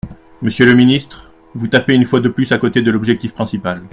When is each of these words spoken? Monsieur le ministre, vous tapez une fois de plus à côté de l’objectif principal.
Monsieur 0.41 0.65
le 0.65 0.73
ministre, 0.73 1.29
vous 1.53 1.67
tapez 1.67 1.93
une 1.93 2.05
fois 2.07 2.21
de 2.21 2.29
plus 2.29 2.51
à 2.51 2.57
côté 2.57 2.81
de 2.81 2.89
l’objectif 2.89 3.33
principal. 3.35 3.83